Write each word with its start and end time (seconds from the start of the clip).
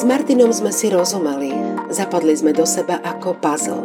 S 0.00 0.08
Martinom 0.08 0.48
sme 0.48 0.72
si 0.72 0.88
rozumeli, 0.88 1.52
zapadli 1.92 2.32
sme 2.32 2.56
do 2.56 2.64
seba 2.64 3.04
ako 3.04 3.36
puzzle. 3.36 3.84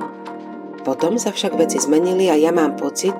Potom 0.87 1.19
sa 1.19 1.35
však 1.35 1.59
veci 1.59 1.75
zmenili 1.75 2.31
a 2.31 2.39
ja 2.39 2.55
mám 2.55 2.79
pocit, 2.79 3.11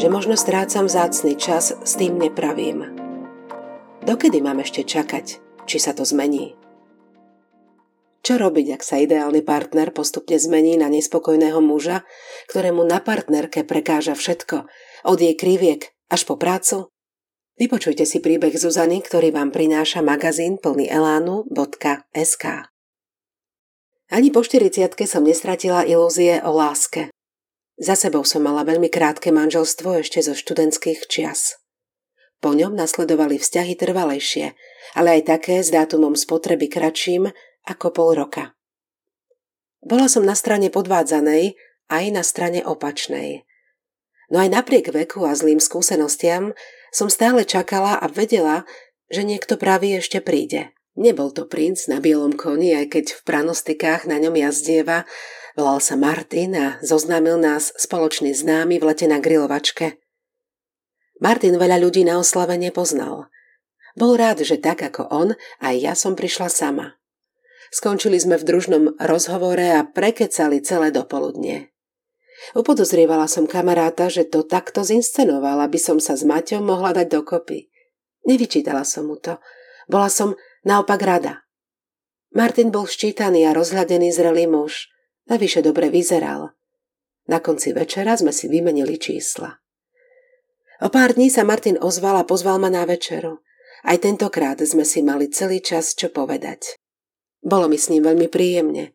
že 0.00 0.08
možno 0.08 0.40
strácam 0.40 0.88
zácný 0.88 1.36
čas 1.36 1.76
s 1.76 1.92
tým 2.00 2.16
nepravím. 2.16 2.96
Dokedy 4.08 4.40
mám 4.40 4.56
ešte 4.64 4.88
čakať, 4.88 5.36
či 5.68 5.76
sa 5.76 5.92
to 5.92 6.08
zmení? 6.08 6.56
Čo 8.24 8.40
robiť, 8.40 8.72
ak 8.72 8.82
sa 8.88 8.96
ideálny 8.96 9.44
partner 9.44 9.92
postupne 9.92 10.40
zmení 10.40 10.80
na 10.80 10.88
nespokojného 10.88 11.60
muža, 11.60 12.08
ktorému 12.48 12.80
na 12.88 13.04
partnerke 13.04 13.68
prekáža 13.68 14.16
všetko, 14.16 14.64
od 15.04 15.18
jej 15.20 15.36
kriviek 15.36 15.92
až 16.08 16.24
po 16.24 16.40
prácu? 16.40 16.88
Vypočujte 17.60 18.08
si 18.08 18.24
príbeh 18.24 18.56
Zuzany, 18.56 19.04
ktorý 19.04 19.36
vám 19.36 19.52
prináša 19.52 20.00
magazín 20.00 20.56
plný 20.56 20.88
elánu.sk. 20.88 22.44
Ani 24.08 24.28
po 24.32 24.40
40 24.40 24.96
som 25.04 25.20
nestratila 25.20 25.84
ilúzie 25.84 26.40
o 26.40 26.56
láske. 26.56 27.12
Za 27.76 28.00
sebou 28.00 28.24
som 28.24 28.48
mala 28.48 28.64
veľmi 28.64 28.88
krátke 28.88 29.28
manželstvo 29.28 30.00
ešte 30.00 30.24
zo 30.24 30.32
študentských 30.32 31.04
čias. 31.04 31.60
Po 32.40 32.56
ňom 32.56 32.72
nasledovali 32.72 33.36
vzťahy 33.36 33.76
trvalejšie, 33.76 34.56
ale 34.96 35.20
aj 35.20 35.28
také 35.28 35.60
s 35.60 35.68
dátumom 35.68 36.16
spotreby 36.16 36.64
kratším 36.64 37.28
ako 37.68 37.86
pol 37.92 38.16
roka. 38.16 38.56
Bola 39.84 40.08
som 40.08 40.24
na 40.24 40.32
strane 40.32 40.72
podvádzanej 40.72 41.60
aj 41.92 42.04
na 42.08 42.24
strane 42.24 42.64
opačnej. 42.64 43.44
No 44.32 44.40
aj 44.40 44.48
napriek 44.48 44.88
veku 44.96 45.28
a 45.28 45.36
zlým 45.36 45.60
skúsenostiam 45.60 46.56
som 46.90 47.10
stále 47.10 47.46
čakala 47.46 47.98
a 47.98 48.06
vedela, 48.10 48.66
že 49.10 49.26
niekto 49.26 49.58
pravý 49.58 49.98
ešte 49.98 50.22
príde. 50.22 50.74
Nebol 50.98 51.30
to 51.30 51.46
princ 51.46 51.86
na 51.86 52.02
bielom 52.02 52.34
koni, 52.34 52.74
aj 52.74 52.86
keď 52.92 53.04
v 53.16 53.20
pranostikách 53.24 54.10
na 54.10 54.18
ňom 54.18 54.34
jazdieva. 54.36 55.06
Volal 55.54 55.80
sa 55.82 55.94
Martin 55.94 56.54
a 56.54 56.66
zoznámil 56.82 57.38
nás 57.38 57.72
spoločný 57.78 58.34
známy 58.34 58.82
v 58.82 58.86
lete 58.90 59.06
na 59.06 59.22
grilovačke. 59.22 59.98
Martin 61.22 61.56
veľa 61.56 61.78
ľudí 61.78 62.02
na 62.02 62.18
oslave 62.18 62.58
nepoznal. 62.58 63.30
Bol 63.94 64.18
rád, 64.18 64.42
že 64.46 64.58
tak 64.58 64.82
ako 64.82 65.10
on, 65.10 65.28
aj 65.62 65.74
ja 65.78 65.94
som 65.98 66.14
prišla 66.14 66.48
sama. 66.50 67.00
Skončili 67.70 68.18
sme 68.18 68.34
v 68.34 68.46
družnom 68.46 68.84
rozhovore 68.98 69.62
a 69.62 69.86
prekecali 69.86 70.58
celé 70.58 70.90
dopoludne. 70.90 71.69
Upodozrievala 72.56 73.28
som 73.28 73.44
kamaráta, 73.44 74.08
že 74.08 74.26
to 74.26 74.42
takto 74.42 74.82
zinscenoval, 74.82 75.60
aby 75.60 75.76
som 75.76 76.00
sa 76.00 76.16
s 76.16 76.24
Maťom 76.24 76.64
mohla 76.64 76.96
dať 76.96 77.06
dokopy. 77.06 77.68
Nevyčítala 78.26 78.84
som 78.84 79.08
mu 79.08 79.16
to. 79.20 79.38
Bola 79.88 80.08
som 80.08 80.36
naopak 80.64 81.00
rada. 81.00 81.44
Martin 82.30 82.70
bol 82.70 82.86
ščítaný 82.86 83.44
a 83.48 83.54
rozhľadený 83.56 84.08
zrelý 84.14 84.46
muž. 84.46 84.88
Navyše 85.26 85.62
dobre 85.62 85.90
vyzeral. 85.90 86.54
Na 87.30 87.38
konci 87.38 87.70
večera 87.70 88.18
sme 88.18 88.34
si 88.34 88.50
vymenili 88.50 88.98
čísla. 88.98 89.60
O 90.80 90.88
pár 90.88 91.14
dní 91.14 91.28
sa 91.28 91.44
Martin 91.44 91.76
ozval 91.76 92.18
a 92.18 92.24
pozval 92.24 92.56
ma 92.56 92.72
na 92.72 92.88
večeru. 92.88 93.44
Aj 93.84 93.96
tentokrát 94.00 94.56
sme 94.64 94.82
si 94.82 95.04
mali 95.04 95.28
celý 95.28 95.60
čas 95.60 95.92
čo 95.92 96.08
povedať. 96.08 96.80
Bolo 97.40 97.68
mi 97.68 97.76
s 97.76 97.88
ním 97.92 98.04
veľmi 98.04 98.28
príjemne. 98.32 98.92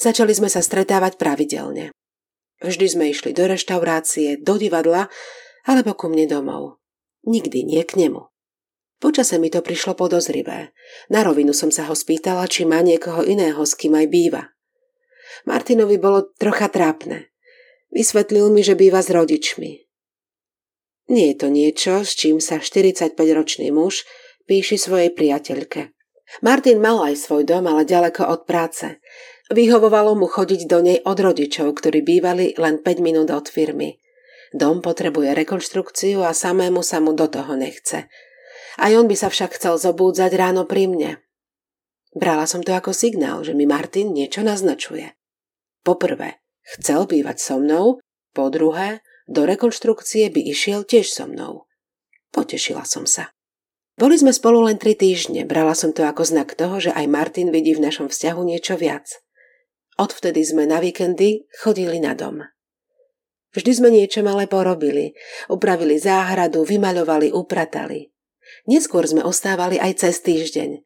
Začali 0.00 0.32
sme 0.34 0.48
sa 0.50 0.64
stretávať 0.64 1.20
pravidelne. 1.20 1.91
Vždy 2.62 2.86
sme 2.86 3.04
išli 3.10 3.34
do 3.34 3.50
reštaurácie, 3.50 4.38
do 4.38 4.54
divadla 4.54 5.10
alebo 5.66 5.94
ku 5.98 6.06
mne 6.06 6.30
domov. 6.30 6.78
Nikdy 7.26 7.66
nie 7.66 7.82
k 7.82 7.98
nemu. 7.98 8.30
Počase 9.02 9.42
mi 9.42 9.50
to 9.50 9.66
prišlo 9.66 9.98
podozrivé. 9.98 10.70
Na 11.10 11.26
rovinu 11.26 11.50
som 11.50 11.74
sa 11.74 11.90
ho 11.90 11.94
spýtala, 11.94 12.46
či 12.46 12.62
má 12.62 12.78
niekoho 12.86 13.26
iného, 13.26 13.58
s 13.66 13.74
kým 13.74 13.98
aj 13.98 14.06
býva. 14.06 14.42
Martinovi 15.42 15.98
bolo 15.98 16.30
trocha 16.38 16.70
trápne. 16.70 17.34
Vysvetlil 17.90 18.46
mi, 18.54 18.62
že 18.62 18.78
býva 18.78 19.02
s 19.02 19.10
rodičmi. 19.10 19.82
Nie 21.10 21.34
je 21.34 21.36
to 21.36 21.48
niečo, 21.50 22.06
s 22.06 22.14
čím 22.14 22.38
sa 22.38 22.62
45-ročný 22.62 23.74
muž 23.74 24.06
píši 24.46 24.78
svojej 24.78 25.10
priateľke. 25.10 25.90
Martin 26.40 26.78
mal 26.78 27.02
aj 27.02 27.26
svoj 27.26 27.42
dom, 27.42 27.66
ale 27.68 27.82
ďaleko 27.84 28.22
od 28.24 28.46
práce. 28.48 29.02
Vyhovovalo 29.52 30.16
mu 30.16 30.32
chodiť 30.32 30.64
do 30.64 30.80
nej 30.80 30.98
od 31.04 31.20
rodičov, 31.20 31.76
ktorí 31.76 32.00
bývali 32.00 32.56
len 32.56 32.80
5 32.80 33.04
minút 33.04 33.28
od 33.28 33.52
firmy. 33.52 34.00
Dom 34.56 34.80
potrebuje 34.80 35.36
rekonštrukciu 35.36 36.24
a 36.24 36.32
samému 36.32 36.80
sa 36.80 37.04
mu 37.04 37.12
do 37.12 37.28
toho 37.28 37.52
nechce. 37.52 38.08
Aj 38.80 38.92
on 38.96 39.04
by 39.04 39.12
sa 39.12 39.28
však 39.28 39.60
chcel 39.60 39.76
zobúdzať 39.76 40.32
ráno 40.40 40.64
pri 40.64 40.88
mne. 40.88 41.10
Brala 42.16 42.48
som 42.48 42.64
to 42.64 42.72
ako 42.72 42.96
signál, 42.96 43.44
že 43.44 43.52
mi 43.52 43.68
Martin 43.68 44.16
niečo 44.16 44.40
naznačuje. 44.40 45.12
Poprvé, 45.84 46.40
chcel 46.80 47.04
bývať 47.04 47.36
so 47.36 47.60
mnou, 47.60 48.00
po 48.32 48.48
druhé, 48.48 49.04
do 49.28 49.44
rekonštrukcie 49.44 50.32
by 50.32 50.40
išiel 50.48 50.88
tiež 50.88 51.12
so 51.12 51.28
mnou. 51.28 51.68
Potešila 52.32 52.88
som 52.88 53.04
sa. 53.04 53.36
Boli 54.00 54.16
sme 54.16 54.32
spolu 54.32 54.64
len 54.64 54.80
tri 54.80 54.96
týždne, 54.96 55.44
brala 55.44 55.76
som 55.76 55.92
to 55.92 56.08
ako 56.08 56.24
znak 56.24 56.56
toho, 56.56 56.80
že 56.80 56.96
aj 56.96 57.04
Martin 57.04 57.52
vidí 57.52 57.76
v 57.76 57.84
našom 57.84 58.08
vzťahu 58.08 58.40
niečo 58.48 58.80
viac. 58.80 59.20
Odvtedy 60.02 60.42
sme 60.42 60.66
na 60.66 60.82
víkendy 60.82 61.46
chodili 61.62 62.02
na 62.02 62.18
dom. 62.18 62.42
Vždy 63.54 63.70
sme 63.70 63.88
niečo 63.94 64.26
malé 64.26 64.50
porobili. 64.50 65.14
Upravili 65.46 65.94
záhradu, 65.94 66.66
vymaľovali, 66.66 67.30
upratali. 67.30 68.10
Neskôr 68.66 69.06
sme 69.06 69.22
ostávali 69.22 69.78
aj 69.78 70.02
cez 70.02 70.18
týždeň. 70.26 70.82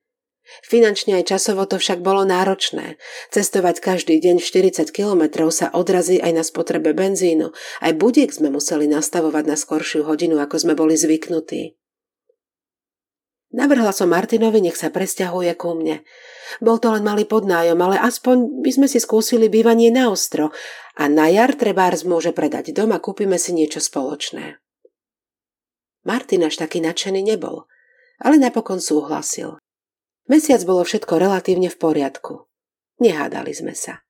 Finančne 0.63 1.17
aj 1.17 1.33
časovo 1.33 1.65
to 1.65 1.81
však 1.81 2.05
bolo 2.05 2.29
náročné. 2.29 3.01
Cestovať 3.33 3.81
každý 3.81 4.21
deň 4.21 4.39
40 4.45 4.93
kilometrov 4.93 5.49
sa 5.49 5.73
odrazí 5.73 6.21
aj 6.21 6.33
na 6.37 6.45
spotrebe 6.45 6.93
benzínu. 6.93 7.57
Aj 7.81 7.93
budiek 7.97 8.29
sme 8.31 8.53
museli 8.53 8.85
nastavovať 8.85 9.45
na 9.49 9.57
skoršiu 9.57 10.05
hodinu, 10.05 10.39
ako 10.39 10.61
sme 10.61 10.75
boli 10.77 10.95
zvyknutí. 10.95 11.75
Navrhla 13.57 13.89
som 13.97 14.13
Martinovi, 14.13 14.61
nech 14.61 14.77
sa 14.77 14.93
presťahuje 14.93 15.57
ku 15.57 15.73
mne. 15.73 16.05
Bol 16.61 16.77
to 16.77 16.93
len 16.93 17.01
malý 17.01 17.25
podnájom, 17.25 17.81
ale 17.81 17.97
aspoň 17.97 18.61
by 18.61 18.71
sme 18.71 18.87
si 18.87 19.01
skúsili 19.01 19.49
bývanie 19.49 19.89
na 19.89 20.13
ostro 20.13 20.53
a 20.93 21.09
na 21.09 21.33
jar 21.33 21.57
trebárs 21.57 22.05
môže 22.05 22.37
predať 22.37 22.77
dom 22.77 22.93
a 22.93 23.01
kúpime 23.01 23.41
si 23.41 23.57
niečo 23.57 23.81
spoločné. 23.81 24.61
Martin 26.05 26.45
až 26.45 26.61
taký 26.61 26.85
nadšený 26.85 27.25
nebol, 27.25 27.65
ale 28.21 28.37
napokon 28.37 28.79
súhlasil. 28.79 29.57
Mesiac 30.29 30.61
bolo 30.69 30.85
všetko 30.85 31.17
relatívne 31.17 31.73
v 31.73 31.81
poriadku. 31.81 32.47
Nehádali 33.01 33.57
sme 33.57 33.73
sa. 33.73 34.05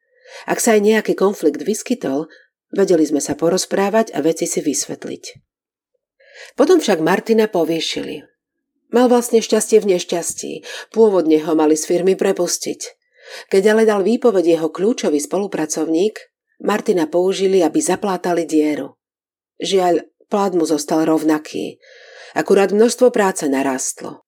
Ak 0.50 0.58
sa 0.58 0.74
aj 0.74 0.82
nejaký 0.82 1.14
konflikt 1.14 1.62
vyskytol, 1.62 2.26
vedeli 2.74 3.06
sme 3.06 3.22
sa 3.22 3.38
porozprávať 3.38 4.10
a 4.10 4.26
veci 4.26 4.50
si 4.50 4.58
vysvetliť. 4.58 5.24
Potom 6.58 6.82
však 6.82 6.98
Martina 6.98 7.46
povýšili. 7.46 8.35
Mal 8.94 9.10
vlastne 9.10 9.42
šťastie 9.42 9.82
v 9.82 9.96
nešťastí. 9.96 10.52
Pôvodne 10.94 11.42
ho 11.42 11.52
mali 11.58 11.74
z 11.74 11.84
firmy 11.90 12.14
prepustiť. 12.14 12.80
Keď 13.50 13.62
ale 13.74 13.82
dal 13.82 14.06
výpoveď 14.06 14.58
jeho 14.58 14.68
kľúčový 14.70 15.18
spolupracovník, 15.18 16.14
Martina 16.62 17.10
použili, 17.10 17.60
aby 17.60 17.82
zaplátali 17.82 18.46
dieru. 18.46 18.96
Žiaľ, 19.58 20.06
plát 20.30 20.52
mu 20.54 20.64
zostal 20.64 21.04
rovnaký. 21.04 21.82
Akurát 22.36 22.70
množstvo 22.70 23.10
práce 23.10 23.48
narastlo. 23.50 24.26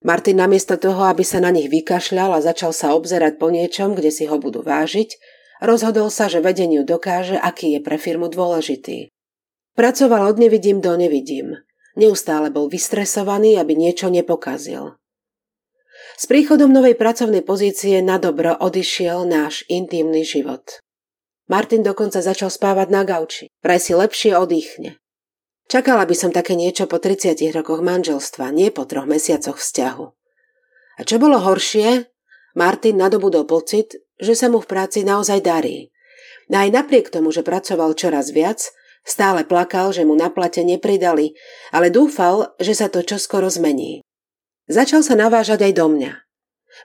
Martin 0.00 0.40
namiesto 0.40 0.80
toho, 0.80 1.04
aby 1.12 1.20
sa 1.20 1.44
na 1.44 1.52
nich 1.52 1.68
vykašľal 1.68 2.40
a 2.40 2.44
začal 2.44 2.72
sa 2.72 2.96
obzerať 2.96 3.36
po 3.36 3.52
niečom, 3.52 3.92
kde 3.92 4.08
si 4.08 4.24
ho 4.24 4.40
budú 4.40 4.64
vážiť, 4.64 5.12
rozhodol 5.60 6.08
sa, 6.08 6.32
že 6.32 6.40
vedeniu 6.40 6.88
dokáže, 6.88 7.36
aký 7.36 7.76
je 7.76 7.80
pre 7.84 8.00
firmu 8.00 8.32
dôležitý. 8.32 9.12
Pracoval 9.76 10.32
od 10.32 10.36
nevidím 10.40 10.80
do 10.80 10.96
nevidím. 10.96 11.60
Neustále 11.98 12.54
bol 12.54 12.70
vystresovaný, 12.70 13.58
aby 13.58 13.74
niečo 13.74 14.06
nepokazil. 14.10 14.94
S 16.20 16.28
príchodom 16.28 16.70
novej 16.70 16.94
pracovnej 16.94 17.40
pozície 17.40 17.98
na 18.04 18.20
dobro 18.20 18.54
odišiel 18.54 19.24
náš 19.24 19.64
intímny 19.66 20.22
život. 20.22 20.84
Martin 21.50 21.82
dokonca 21.82 22.22
začal 22.22 22.46
spávať 22.46 22.88
na 22.94 23.02
gauči. 23.02 23.50
Vraj 23.58 23.80
si 23.82 23.92
lepšie 23.96 24.38
oddychne. 24.38 25.02
Čakala 25.66 26.06
by 26.06 26.14
som 26.14 26.30
také 26.30 26.54
niečo 26.54 26.86
po 26.86 26.98
30 26.98 27.38
rokoch 27.54 27.82
manželstva, 27.82 28.54
nie 28.54 28.70
po 28.70 28.86
troch 28.86 29.06
mesiacoch 29.06 29.58
vzťahu. 29.58 30.06
A 30.98 31.00
čo 31.02 31.16
bolo 31.18 31.38
horšie? 31.42 32.10
Martin 32.58 32.98
nadobudol 32.98 33.46
pocit, 33.46 33.98
že 34.18 34.34
sa 34.34 34.50
mu 34.50 34.58
v 34.58 34.66
práci 34.66 35.06
naozaj 35.06 35.40
darí. 35.42 35.94
A 36.50 36.66
aj 36.66 36.74
napriek 36.74 37.14
tomu, 37.14 37.30
že 37.30 37.46
pracoval 37.46 37.94
čoraz 37.94 38.34
viac, 38.34 38.66
Stále 39.00 39.48
plakal, 39.48 39.96
že 39.96 40.04
mu 40.04 40.12
na 40.12 40.28
plate 40.28 40.60
nepridali, 40.60 41.32
ale 41.72 41.88
dúfal, 41.88 42.52
že 42.60 42.76
sa 42.76 42.92
to 42.92 43.00
čoskoro 43.00 43.48
zmení. 43.48 44.04
Začal 44.70 45.02
sa 45.02 45.16
navážať 45.16 45.66
aj 45.66 45.72
do 45.74 45.86
mňa. 45.88 46.12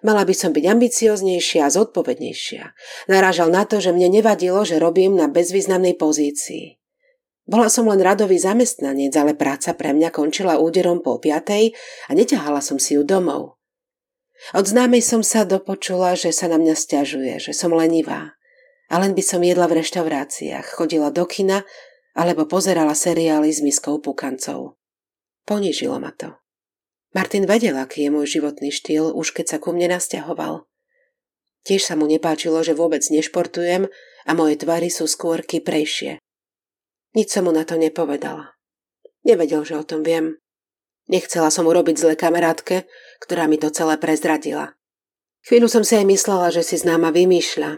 Mala 0.02 0.26
by 0.26 0.34
som 0.34 0.50
byť 0.50 0.66
ambicioznejšia 0.66 1.70
a 1.70 1.74
zodpovednejšia. 1.74 2.64
Narážal 3.06 3.54
na 3.54 3.70
to, 3.70 3.78
že 3.78 3.94
mne 3.94 4.10
nevadilo, 4.10 4.66
že 4.66 4.82
robím 4.82 5.14
na 5.14 5.30
bezvýznamnej 5.30 5.94
pozícii. 5.94 6.82
Bola 7.46 7.70
som 7.70 7.86
len 7.86 8.02
radový 8.02 8.42
zamestnanec, 8.42 9.14
ale 9.14 9.38
práca 9.38 9.78
pre 9.78 9.94
mňa 9.94 10.10
končila 10.10 10.58
úderom 10.58 11.06
po 11.06 11.22
piatej 11.22 11.78
a 12.10 12.12
neťahala 12.18 12.58
som 12.58 12.82
si 12.82 12.98
ju 12.98 13.06
domov. 13.06 13.62
Od 14.58 14.66
známej 14.66 15.06
som 15.06 15.22
sa 15.22 15.46
dopočula, 15.46 16.18
že 16.18 16.34
sa 16.34 16.50
na 16.50 16.58
mňa 16.58 16.74
stiažuje, 16.74 17.38
že 17.38 17.54
som 17.54 17.70
lenivá. 17.70 18.34
A 18.90 18.98
len 18.98 19.14
by 19.14 19.22
som 19.22 19.46
jedla 19.46 19.70
v 19.70 19.82
reštauráciách, 19.82 20.66
chodila 20.74 21.14
do 21.14 21.26
kina 21.30 21.66
alebo 22.16 22.48
pozerala 22.48 22.96
seriály 22.96 23.52
s 23.52 23.60
miskou 23.60 24.00
pukancov. 24.00 24.80
Ponížilo 25.44 26.00
ma 26.00 26.16
to. 26.16 26.40
Martin 27.12 27.48
vedel, 27.48 27.76
aký 27.80 28.08
je 28.08 28.12
môj 28.12 28.28
životný 28.40 28.72
štýl, 28.72 29.12
už 29.12 29.36
keď 29.36 29.46
sa 29.56 29.58
ku 29.60 29.72
mne 29.72 29.96
nasťahoval. 29.96 30.68
Tiež 31.64 31.84
sa 31.84 31.96
mu 31.96 32.08
nepáčilo, 32.08 32.60
že 32.64 32.76
vôbec 32.76 33.04
nešportujem 33.08 33.88
a 34.26 34.32
moje 34.32 34.60
tvary 34.60 34.92
sú 34.92 35.08
skôr 35.08 35.44
kyprejšie. 35.44 36.20
Nič 37.16 37.28
som 37.32 37.48
mu 37.48 37.56
na 37.56 37.64
to 37.64 37.80
nepovedala. 37.80 38.56
Nevedel, 39.24 39.64
že 39.64 39.80
o 39.80 39.88
tom 39.88 40.04
viem. 40.04 40.38
Nechcela 41.08 41.48
som 41.54 41.70
urobiť 41.70 41.96
zle 41.96 42.14
kamarátke, 42.20 42.86
ktorá 43.24 43.48
mi 43.48 43.56
to 43.62 43.72
celé 43.72 43.96
prezradila. 43.96 44.76
Chvíľu 45.46 45.70
som 45.70 45.86
si 45.86 45.96
aj 45.96 46.06
myslela, 46.10 46.50
že 46.50 46.66
si 46.66 46.76
známa 46.82 47.14
vymýšľa. 47.14 47.78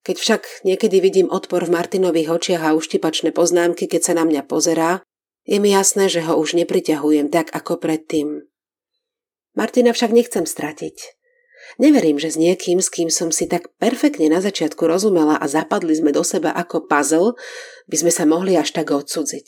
Keď 0.00 0.16
však 0.16 0.42
niekedy 0.64 0.96
vidím 1.04 1.28
odpor 1.28 1.68
v 1.68 1.76
Martinových 1.76 2.32
očiach 2.32 2.62
a 2.64 2.76
uštipačné 2.76 3.36
poznámky, 3.36 3.84
keď 3.84 4.00
sa 4.00 4.12
na 4.16 4.24
mňa 4.24 4.48
pozerá, 4.48 5.04
je 5.44 5.60
mi 5.60 5.76
jasné, 5.76 6.08
že 6.08 6.24
ho 6.24 6.36
už 6.40 6.56
nepriťahujem 6.56 7.28
tak 7.28 7.52
ako 7.52 7.76
predtým. 7.76 8.48
Martina 9.52 9.92
však 9.92 10.14
nechcem 10.14 10.48
stratiť. 10.48 11.20
Neverím, 11.76 12.16
že 12.16 12.32
s 12.32 12.40
niekým, 12.40 12.80
s 12.80 12.88
kým 12.88 13.12
som 13.12 13.28
si 13.28 13.44
tak 13.44 13.68
perfektne 13.76 14.32
na 14.32 14.40
začiatku 14.40 14.80
rozumela 14.88 15.36
a 15.36 15.46
zapadli 15.46 15.92
sme 15.92 16.10
do 16.10 16.24
seba 16.24 16.50
ako 16.56 16.88
puzzle, 16.88 17.36
by 17.86 17.96
sme 18.00 18.12
sa 18.12 18.24
mohli 18.24 18.56
až 18.56 18.72
tak 18.72 18.90
odsudziť. 18.90 19.46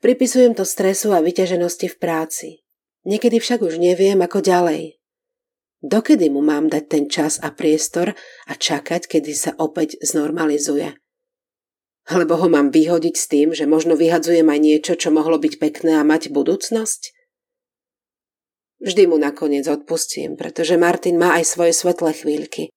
Pripisujem 0.00 0.56
to 0.56 0.64
stresu 0.64 1.12
a 1.12 1.20
vyťaženosti 1.20 1.92
v 1.92 1.96
práci. 2.00 2.48
Niekedy 3.04 3.38
však 3.38 3.60
už 3.62 3.76
neviem, 3.78 4.18
ako 4.24 4.40
ďalej. 4.40 4.98
Dokedy 5.86 6.26
mu 6.34 6.42
mám 6.42 6.66
dať 6.66 6.84
ten 6.90 7.04
čas 7.06 7.38
a 7.38 7.54
priestor 7.54 8.18
a 8.50 8.52
čakať, 8.58 9.06
kedy 9.06 9.30
sa 9.30 9.54
opäť 9.54 9.94
znormalizuje? 10.02 10.98
Alebo 12.10 12.34
ho 12.42 12.50
mám 12.50 12.74
vyhodiť 12.74 13.14
s 13.14 13.26
tým, 13.30 13.48
že 13.54 13.70
možno 13.70 13.94
vyhadzujem 13.94 14.50
aj 14.50 14.60
niečo, 14.62 14.92
čo 14.98 15.14
mohlo 15.14 15.38
byť 15.38 15.62
pekné 15.62 15.94
a 15.94 16.02
mať 16.02 16.34
budúcnosť? 16.34 17.14
Vždy 18.82 19.02
mu 19.06 19.14
nakoniec 19.14 19.62
odpustím, 19.70 20.34
pretože 20.34 20.74
Martin 20.74 21.22
má 21.22 21.38
aj 21.38 21.54
svoje 21.54 21.70
svetlé 21.70 22.18
chvíľky. 22.18 22.74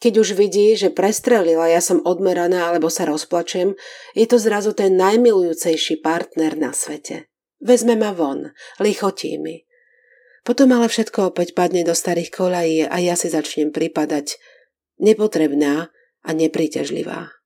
Keď 0.00 0.14
už 0.16 0.28
vidí, 0.32 0.72
že 0.72 0.88
prestrelila, 0.88 1.68
ja 1.68 1.84
som 1.84 2.00
odmeraná 2.00 2.72
alebo 2.72 2.88
sa 2.88 3.04
rozplačem, 3.04 3.76
je 4.16 4.24
to 4.24 4.40
zrazu 4.40 4.72
ten 4.72 4.96
najmilujúcejší 4.96 6.00
partner 6.00 6.56
na 6.56 6.72
svete. 6.72 7.28
Vezme 7.60 7.92
ma 7.92 8.16
von, 8.16 8.56
lichotí 8.80 9.36
mi. 9.36 9.67
Potom 10.48 10.72
ale 10.72 10.88
všetko 10.88 11.36
opäť 11.36 11.52
padne 11.52 11.84
do 11.84 11.92
starých 11.92 12.32
kolají 12.32 12.88
a 12.88 12.96
ja 13.04 13.20
si 13.20 13.28
začnem 13.28 13.68
pripadať 13.68 14.40
nepotrebná 14.96 15.92
a 16.24 16.30
nepríťažlivá. 16.32 17.36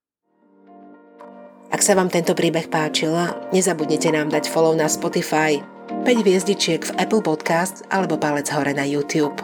Ak 1.67 1.83
sa 1.83 1.99
vám 1.99 2.07
tento 2.07 2.31
príbeh 2.31 2.71
páčil, 2.71 3.11
nezabudnite 3.51 4.07
nám 4.07 4.31
dať 4.31 4.47
follow 4.47 4.71
na 4.71 4.87
Spotify, 4.87 5.59
5 6.07 6.23
hviezdičiek 6.23 6.79
v 6.79 6.95
Apple 6.95 7.19
Podcast 7.19 7.83
alebo 7.91 8.15
palec 8.15 8.47
hore 8.55 8.71
na 8.71 8.87
YouTube. 8.87 9.35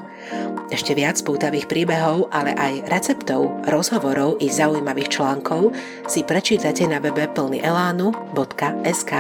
Ešte 0.72 0.96
viac 0.96 1.20
pútavých 1.20 1.68
príbehov, 1.68 2.32
ale 2.32 2.56
aj 2.56 2.88
receptov, 2.88 3.50
rozhovorov 3.68 4.40
i 4.40 4.48
zaujímavých 4.48 5.20
článkov 5.20 5.76
si 6.08 6.24
prečítate 6.24 6.88
na 6.88 7.04
webe 7.04 7.28
plnyelánu.sk. 7.36 9.14